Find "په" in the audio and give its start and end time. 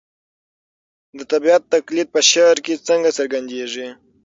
2.15-2.19